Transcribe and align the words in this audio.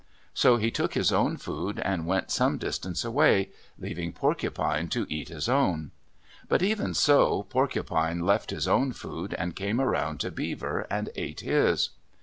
So 0.33 0.57
he 0.57 0.71
took 0.71 0.95
his 0.95 1.11
own 1.11 1.37
food 1.37 1.77
and 1.79 2.07
went 2.07 2.31
some 2.31 2.57
distance 2.57 3.05
away, 3.05 3.51
leaving 3.77 4.13
Porcupine 4.13 4.87
to 4.87 5.05
eat 5.13 5.29
his 5.29 5.47
own. 5.47 5.91
But 6.49 6.63
even 6.63 6.95
so, 6.95 7.43
Porcupine 7.43 8.21
left 8.21 8.49
his 8.49 8.67
own 8.67 8.93
food, 8.93 9.35
and 9.35 9.55
came 9.55 9.79
around 9.79 10.19
to 10.21 10.31
Beaver, 10.31 10.87
and 10.89 11.11
ate 11.15 11.41
his. 11.41 11.91